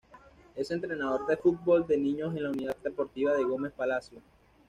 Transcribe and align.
Es 0.55 0.71
entrenador 0.71 1.27
de 1.27 1.37
fútbol 1.37 1.85
de 1.85 1.95
niños 1.95 2.35
en 2.35 2.41
la 2.41 2.49
Unidad 2.49 2.75
Deportiva 2.83 3.35
de 3.37 3.43
Gómez 3.43 3.71
Palacio. 3.71 4.19